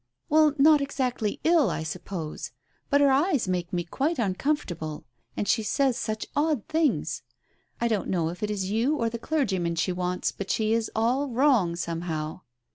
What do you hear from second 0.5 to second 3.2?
not exactly ill, I suppose, but her